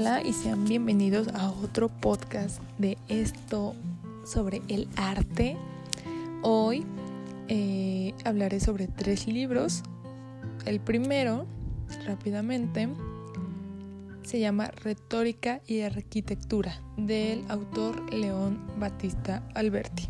[0.00, 3.74] Hola y sean bienvenidos a otro podcast de esto
[4.24, 5.58] sobre el arte.
[6.40, 6.86] Hoy
[7.48, 9.82] eh, hablaré sobre tres libros.
[10.64, 11.44] El primero,
[12.06, 12.88] rápidamente,
[14.22, 20.08] se llama Retórica y Arquitectura del autor León Batista Alberti.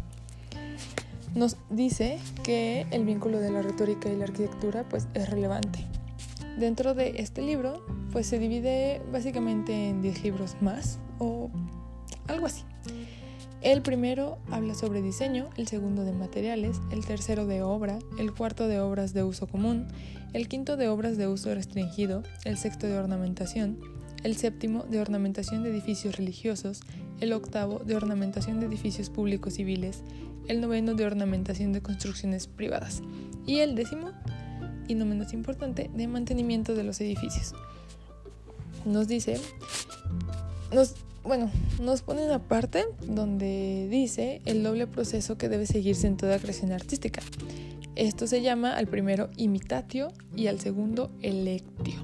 [1.35, 5.90] Nos dice que el vínculo de la retórica y la arquitectura pues, es relevante.
[6.59, 11.51] Dentro de este libro pues se divide básicamente en 10 libros más o
[12.27, 12.65] algo así.
[13.63, 18.69] El primero habla sobre diseño, el segundo de materiales, el tercero de obra, el cuarto
[18.69, 19.87] de obras de uso común,
[20.33, 23.79] el quinto de obras de uso restringido, el sexto de ornamentación,
[24.23, 26.81] el séptimo de ornamentación de edificios religiosos,
[27.21, 30.05] el octavo de ornamentación de edificios públicos civiles,
[30.49, 33.03] el noveno de ornamentación de construcciones privadas
[33.47, 34.13] y el décimo,
[34.91, 37.55] y no menos importante, de mantenimiento de los edificios
[38.85, 39.39] nos dice,
[40.73, 46.17] nos, bueno, nos pone una parte donde dice el doble proceso que debe seguirse en
[46.17, 47.23] toda creación artística.
[47.97, 51.95] Esto se llama al primero imitatio y al segundo electio.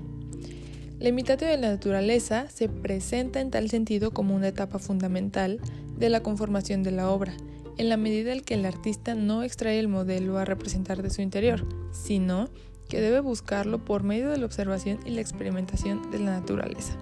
[0.98, 5.60] La imitatio de la naturaleza se presenta en tal sentido como una etapa fundamental
[5.98, 7.34] de la conformación de la obra,
[7.78, 11.20] en la medida en que el artista no extrae el modelo a representar de su
[11.20, 12.48] interior, sino
[12.88, 16.94] que debe buscarlo por medio de la observación y la experimentación de la naturaleza.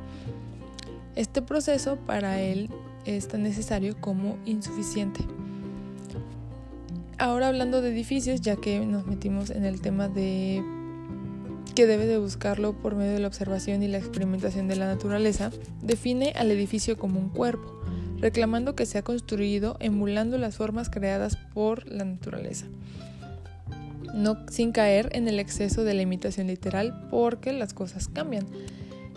[1.15, 2.71] Este proceso para él
[3.05, 5.21] es tan necesario como insuficiente.
[7.19, 10.65] Ahora hablando de edificios, ya que nos metimos en el tema de
[11.75, 15.51] que debe de buscarlo por medio de la observación y la experimentación de la naturaleza,
[15.83, 17.81] define al edificio como un cuerpo,
[18.19, 22.67] reclamando que se ha construido emulando las formas creadas por la naturaleza
[24.15, 28.47] no sin caer en el exceso de la imitación literal porque las cosas cambian.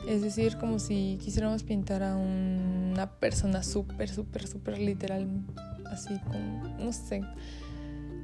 [0.08, 5.28] Es decir, como si quisiéramos pintar a una persona súper, súper, súper literal,
[5.92, 7.22] así como, no sé.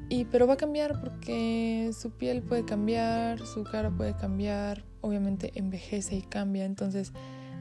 [0.10, 5.52] Y, pero va a cambiar porque su piel puede cambiar, su cara puede cambiar, obviamente
[5.56, 6.66] envejece y cambia.
[6.66, 7.12] Entonces,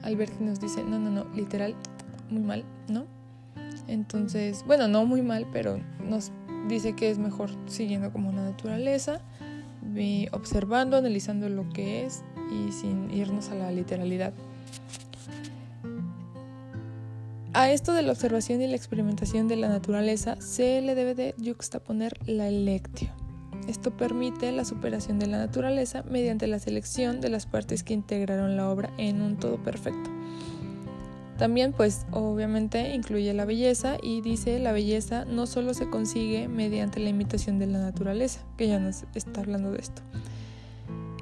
[0.02, 1.74] Alberti nos dice, no, no, no, literal,
[2.30, 3.06] muy mal, ¿no?
[3.88, 5.78] Entonces, bueno, no muy mal, pero
[6.08, 6.30] nos
[6.68, 9.20] dice que es mejor siguiendo como la naturaleza,
[10.32, 14.32] observando, analizando lo que es y sin irnos a la literalidad.
[17.54, 21.34] A esto de la observación y la experimentación de la naturaleza se le debe de
[21.44, 23.10] juxtaponer la electio.
[23.68, 28.56] Esto permite la superación de la naturaleza mediante la selección de las partes que integraron
[28.56, 30.11] la obra en un todo perfecto.
[31.42, 37.00] También pues obviamente incluye la belleza y dice la belleza no solo se consigue mediante
[37.00, 40.02] la imitación de la naturaleza, que ya nos está hablando de esto.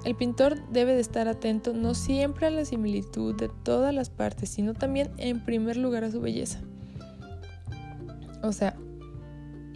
[0.04, 4.50] El pintor debe de estar atento no siempre a la similitud de todas las partes,
[4.50, 6.60] sino también en primer lugar a su belleza.
[8.42, 8.76] O sea,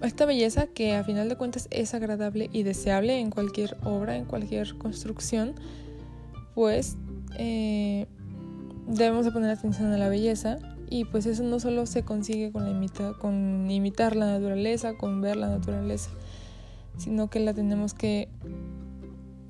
[0.02, 4.26] esta belleza que a final de cuentas es agradable y deseable en cualquier obra, en
[4.26, 5.54] cualquier construcción,
[6.54, 6.98] pues
[7.38, 8.08] eh,
[8.86, 10.58] debemos de poner atención a la belleza
[10.90, 15.20] y pues eso no solo se consigue con, la imita, con imitar la naturaleza, con
[15.20, 16.10] ver la naturaleza,
[16.98, 18.28] sino que la tenemos que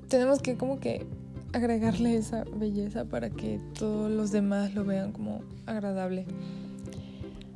[0.07, 1.05] tenemos que como que
[1.53, 6.25] agregarle esa belleza para que todos los demás lo vean como agradable.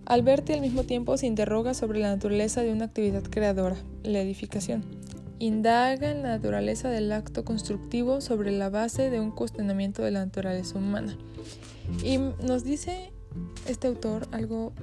[0.06, 4.98] Alberti al mismo tiempo se interroga sobre la naturaleza de una actividad creadora, la edificación.
[5.39, 10.25] Indaga en la naturaleza del acto constructivo sobre la base de un cuestionamiento de la
[10.25, 11.17] naturaleza humana.
[12.03, 13.11] Y nos dice
[13.67, 14.73] este autor algo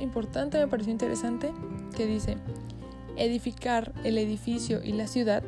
[0.00, 1.52] importante, me pareció interesante,
[1.96, 2.38] que dice,
[3.16, 5.42] edificar el edificio y la ciudad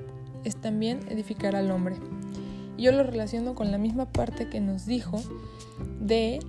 [0.45, 1.97] es también edificar al hombre.
[2.77, 5.21] Yo lo relaciono con la misma parte que nos dijo
[6.00, 6.41] de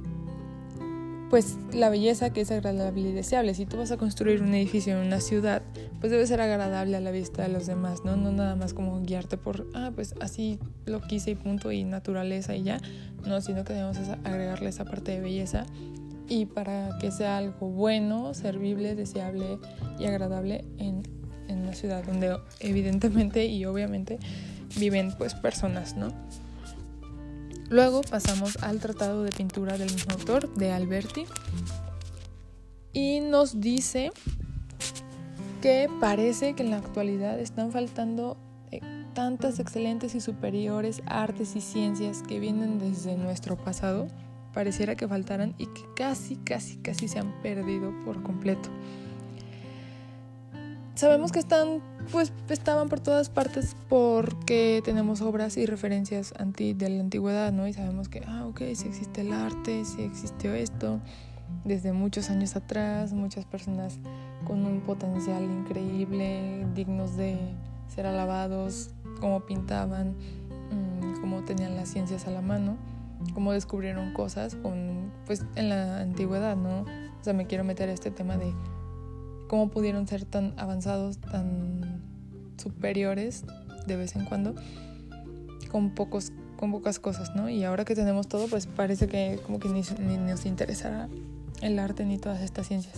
[1.29, 3.53] pues la belleza que es agradable y deseable.
[3.53, 5.61] Si tú vas a construir un edificio en una ciudad,
[5.99, 8.15] pues debe ser agradable a la vista de los demás, ¿no?
[8.15, 12.55] No nada más como guiarte por, ah, pues así lo quise y punto y naturaleza
[12.55, 12.81] y ya,
[13.25, 15.65] no, sino que debemos agregarle esa parte de belleza
[16.27, 19.59] y para que sea algo bueno, servible, deseable
[19.99, 21.03] y agradable en,
[21.47, 24.19] en una ciudad donde evidentemente y obviamente
[24.77, 26.13] viven pues personas, ¿no?
[27.69, 31.25] Luego pasamos al tratado de pintura del mismo autor, de Alberti,
[32.93, 34.11] y nos dice
[35.61, 38.37] que parece que en la actualidad están faltando
[38.71, 38.81] eh,
[39.13, 44.07] tantas excelentes y superiores artes y ciencias que vienen desde nuestro pasado,
[44.53, 48.69] pareciera que faltaran y que casi, casi, casi se han perdido por completo.
[50.99, 51.81] Sabemos que están,
[52.11, 57.69] pues estaban por todas partes porque tenemos obras y referencias anti, de la antigüedad, ¿no?
[57.69, 60.99] Y sabemos que, ah, ok, sí existe el arte, sí existió esto,
[61.63, 63.97] desde muchos años atrás, muchas personas
[64.45, 67.37] con un potencial increíble, dignos de
[67.87, 68.89] ser alabados,
[69.21, 70.17] cómo pintaban,
[70.69, 72.75] mm, cómo tenían las ciencias a la mano,
[73.33, 76.81] cómo descubrieron cosas con, pues, en la antigüedad, ¿no?
[76.81, 78.53] O sea, me quiero meter a este tema de
[79.49, 82.01] cómo pudieron ser tan avanzados, tan
[82.57, 83.43] superiores
[83.87, 84.53] de vez en cuando,
[85.71, 87.49] con, pocos, con pocas cosas, ¿no?
[87.49, 91.09] Y ahora que tenemos todo, pues parece que como que ni, nos interesará
[91.61, 92.95] el arte ni todas estas ciencias.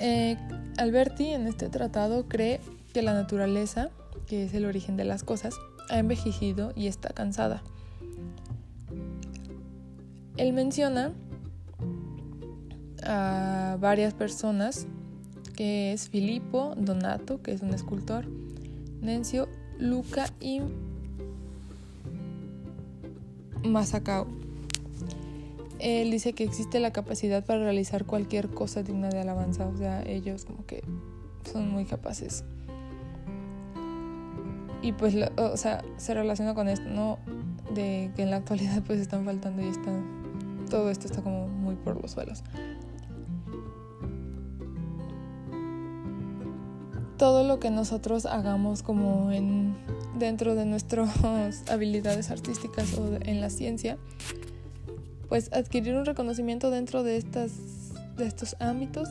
[0.00, 0.36] Eh,
[0.76, 2.60] Alberti en este tratado cree
[2.92, 3.88] que la naturaleza,
[4.26, 5.54] que es el origen de las cosas,
[5.88, 7.62] ha envejecido y está cansada.
[10.36, 11.12] Él menciona
[13.04, 14.86] a varias personas,
[15.56, 18.26] que es Filippo Donato, que es un escultor,
[19.00, 20.60] Nencio Luca y
[23.64, 24.26] Masacao.
[25.78, 30.02] Él dice que existe la capacidad para realizar cualquier cosa digna de alabanza, o sea,
[30.04, 30.84] ellos como que
[31.50, 32.44] son muy capaces.
[34.80, 37.18] Y pues, o sea, se relaciona con esto, ¿no?
[37.74, 40.04] De que en la actualidad pues están faltando y están,
[40.70, 42.44] todo esto está como muy por los suelos.
[47.22, 49.76] Todo lo que nosotros hagamos como en
[50.18, 51.08] dentro de nuestras
[51.70, 53.96] habilidades artísticas o en la ciencia,
[55.28, 57.52] pues adquirir un reconocimiento dentro de estas
[58.16, 59.08] de estos ámbitos,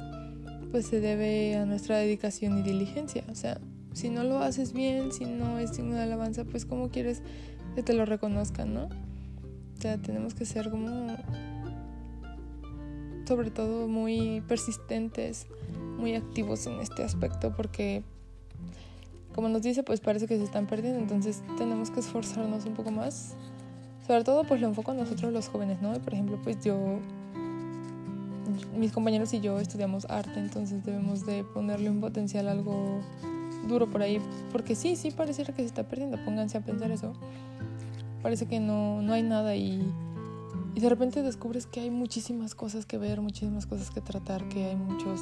[0.71, 3.23] pues se debe a nuestra dedicación y diligencia.
[3.31, 3.61] O sea,
[3.93, 7.21] si no lo haces bien, si no es signo de alabanza, pues cómo quieres
[7.75, 8.87] que te lo reconozcan, ¿no?
[8.87, 11.15] O sea, tenemos que ser como
[13.25, 15.47] sobre todo muy persistentes
[15.97, 18.03] muy activos en este aspecto porque
[19.33, 22.91] como nos dice pues parece que se están perdiendo entonces tenemos que esforzarnos un poco
[22.91, 23.35] más.
[24.05, 26.99] Sobre todo pues lo enfoco a nosotros los jóvenes no por ejemplo pues yo
[28.75, 32.99] mis compañeros y yo estudiamos arte entonces debemos de ponerle un potencial algo
[33.67, 34.19] duro por ahí
[34.51, 37.13] porque sí sí pareciera que se está perdiendo pónganse a pensar eso.
[38.21, 39.81] Parece que no, no hay nada y,
[40.73, 44.65] y de repente descubres que hay muchísimas cosas que ver muchísimas cosas que tratar que
[44.65, 45.21] hay muchos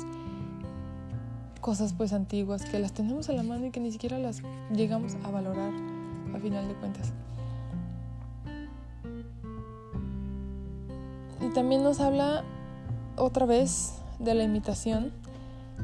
[1.62, 4.42] cosas pues antiguas que las tenemos a la mano y que ni siquiera las
[4.72, 5.72] llegamos a valorar
[6.34, 7.12] a final de cuentas.
[11.42, 12.44] Y también nos habla
[13.18, 15.12] otra vez de la imitación.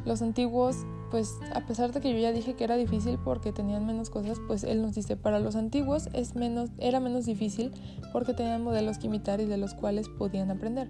[0.05, 0.77] Los antiguos,
[1.11, 4.39] pues a pesar de que yo ya dije que era difícil porque tenían menos cosas,
[4.47, 7.71] pues él nos dice, para los antiguos es menos, era menos difícil
[8.11, 10.89] porque tenían modelos que imitar y de los cuales podían aprender.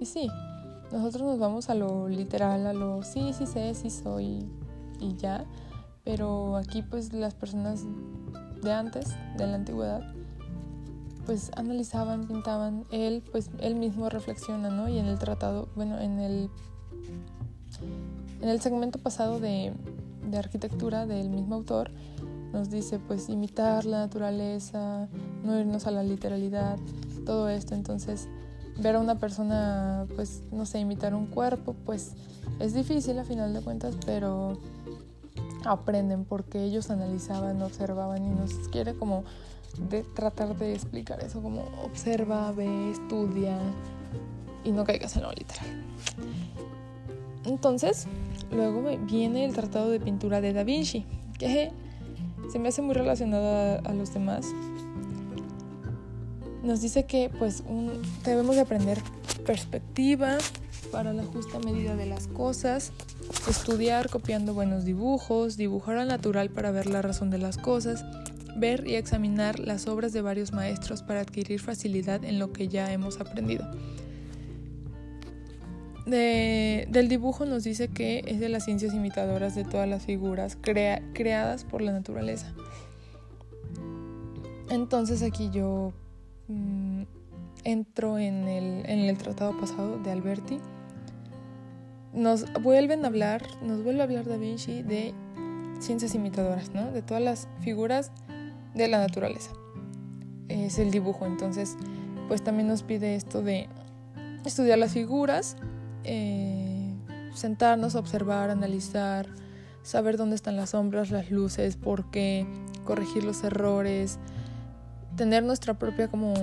[0.00, 0.28] Y sí,
[0.92, 4.46] nosotros nos vamos a lo literal, a lo sí, sí sé, sí soy
[5.00, 5.44] y ya.
[6.04, 7.84] Pero aquí pues las personas
[8.62, 10.02] de antes, de la antigüedad,
[11.24, 12.84] pues analizaban, pintaban.
[12.90, 14.88] Él pues él mismo reflexiona, ¿no?
[14.88, 16.50] Y en el tratado, bueno, en el
[18.44, 19.72] en el segmento pasado de,
[20.36, 21.90] arquitectura del mismo autor
[22.52, 25.08] nos dice pues imitar la naturaleza,
[25.42, 26.76] no irnos a la literalidad,
[27.24, 27.74] todo esto.
[27.74, 28.28] Entonces
[28.78, 32.12] ver a una persona, pues, no sé, imitar un cuerpo, pues
[32.58, 34.58] es difícil a final de cuentas, pero
[35.64, 39.24] aprenden porque ellos analizaban, observaban y nos quiere como
[39.88, 43.56] de tratar de explicar eso, como observa, ve, estudia
[44.64, 45.84] y no caigas en lo literal.
[47.44, 48.06] Entonces,
[48.54, 51.04] luego viene el Tratado de Pintura de Da Vinci,
[51.38, 51.72] que
[52.50, 54.46] se me hace muy relacionado a los demás
[56.64, 57.62] nos dice que pues
[58.24, 58.98] debemos de aprender
[59.46, 60.38] perspectiva
[60.90, 62.92] para la justa medida de las cosas,
[63.48, 68.04] estudiar copiando buenos dibujos, dibujar al natural para ver la razón de las cosas,
[68.56, 72.92] ver y examinar las obras de varios maestros para adquirir facilidad en lo que ya
[72.92, 73.66] hemos aprendido.
[76.06, 81.64] Del dibujo nos dice que es de las ciencias imitadoras de todas las figuras creadas
[81.64, 82.52] por la naturaleza.
[84.70, 85.92] Entonces aquí yo
[86.48, 87.04] Mm,
[87.64, 90.60] entro en el, en el tratado pasado de Alberti,
[92.12, 95.14] nos vuelven a hablar, nos vuelve a hablar Da Vinci de
[95.80, 96.92] ciencias imitadoras, ¿no?
[96.92, 98.12] De todas las figuras
[98.74, 99.52] de la naturaleza.
[100.48, 101.76] Es el dibujo, entonces,
[102.28, 103.68] pues también nos pide esto de
[104.44, 105.56] estudiar las figuras,
[106.04, 106.92] eh,
[107.34, 109.26] sentarnos, observar, analizar,
[109.82, 112.46] saber dónde están las sombras, las luces, por qué,
[112.84, 114.18] corregir los errores,
[115.16, 116.34] tener nuestra propia como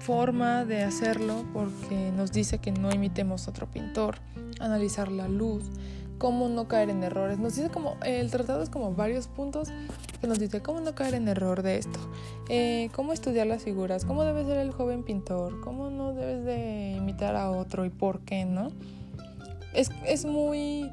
[0.00, 4.16] forma de hacerlo porque nos dice que no imitemos a otro pintor,
[4.60, 5.64] analizar la luz,
[6.18, 7.38] cómo no caer en errores.
[7.38, 9.68] Nos dice como, el tratado es como varios puntos
[10.22, 11.98] que nos dice cómo no caer en error de esto,
[12.48, 16.94] eh, cómo estudiar las figuras, cómo debe ser el joven pintor, cómo no debes de
[16.96, 18.68] imitar a otro y por qué, ¿no?
[19.74, 20.88] Es, es muy,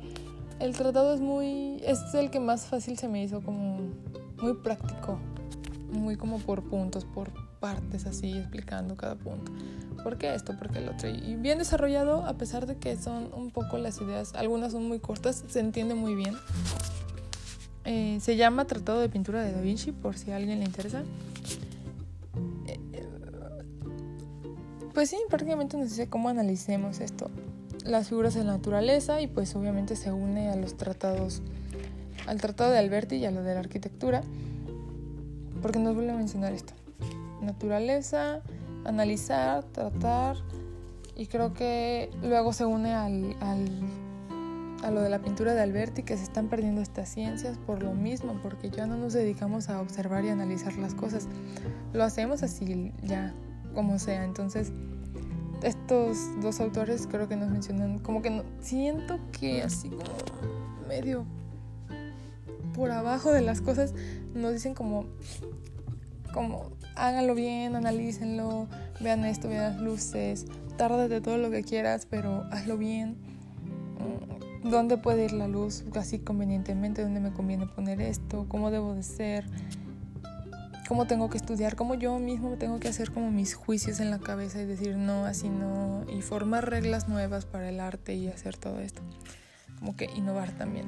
[0.59, 3.81] el tratado es muy, es el que más fácil se me hizo como
[4.41, 5.19] muy práctico,
[5.91, 9.51] muy como por puntos, por partes así, explicando cada punto.
[10.03, 10.57] ¿Por qué esto?
[10.57, 11.07] ¿Por qué el otro?
[11.07, 14.99] Y bien desarrollado, a pesar de que son un poco las ideas, algunas son muy
[14.99, 16.33] cortas, se entiende muy bien.
[17.91, 21.01] Eh, se llama Tratado de Pintura de Da Vinci, por si a alguien le interesa.
[22.67, 22.79] Eh,
[24.93, 27.31] pues sí, prácticamente nos dice cómo analicemos esto.
[27.83, 31.41] Las figuras de la naturaleza y pues obviamente se une a los tratados,
[32.27, 34.21] al Tratado de Alberti y a lo de la arquitectura,
[35.59, 36.73] porque nos vuelve a mencionar esto.
[37.41, 38.43] Naturaleza,
[38.85, 40.37] analizar, tratar
[41.15, 43.35] y creo que luego se une al,
[44.83, 47.93] a lo de la pintura de Alberti, que se están perdiendo estas ciencias por lo
[47.93, 51.27] mismo, porque ya no nos dedicamos a observar y analizar las cosas,
[51.93, 53.33] lo hacemos así ya,
[53.73, 54.23] como sea.
[54.23, 54.71] Entonces,
[55.63, 60.03] estos dos autores creo que nos mencionan, como que siento que así como
[60.87, 61.25] medio
[62.73, 63.93] por abajo de las cosas,
[64.33, 65.05] nos dicen como,
[66.33, 68.67] como háganlo bien, analícenlo,
[68.99, 70.45] vean esto, vean las luces,
[70.77, 73.17] tárdate todo lo que quieras, pero hazlo bien.
[74.63, 77.01] ¿Dónde puede ir la luz así convenientemente?
[77.01, 78.45] ¿Dónde me conviene poner esto?
[78.49, 79.45] ¿Cómo debo de ser?
[80.87, 81.75] ¿Cómo tengo que estudiar?
[81.75, 85.25] ¿Cómo yo mismo tengo que hacer como mis juicios en la cabeza y decir no,
[85.25, 86.03] así no?
[86.11, 89.01] Y formar reglas nuevas para el arte y hacer todo esto.
[89.77, 90.87] Como que innovar también.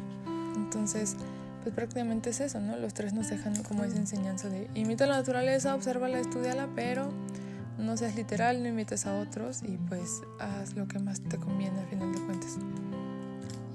[0.56, 1.16] Entonces,
[1.63, 2.78] pues prácticamente es eso, ¿no?
[2.78, 7.10] Los tres nos dejan como esa enseñanza de imita la naturaleza, obsérvala, estudiala, pero
[7.78, 11.80] no seas literal, no imites a otros y pues haz lo que más te conviene
[11.80, 12.58] a final de cuentas.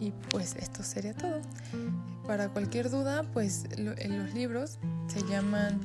[0.00, 1.40] Y pues esto sería todo.
[2.26, 5.80] Para cualquier duda, pues en los libros se llaman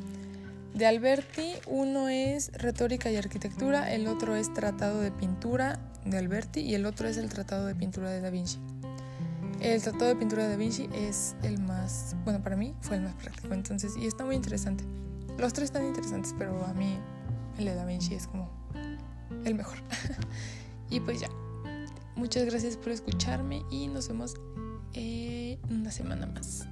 [0.74, 6.62] de Alberti, uno es Retórica y Arquitectura, el otro es Tratado de Pintura de Alberti
[6.62, 8.60] y el otro es el Tratado de Pintura de Da Vinci.
[9.60, 13.03] El tratado de pintura de Da Vinci es el más, bueno, para mí fue el
[13.03, 14.84] más práctico, entonces, y está muy interesante.
[15.38, 16.98] Los tres están interesantes, pero a mí
[17.60, 18.50] el de Da Vinci es como
[19.46, 19.77] el mejor.
[20.89, 21.30] y pues ya,
[22.15, 24.36] muchas gracias por escucharme y nos vemos
[24.94, 26.68] en una semana más.